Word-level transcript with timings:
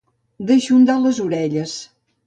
Deixondar 0.51 0.97
les 1.05 1.21
orelles. 1.27 1.79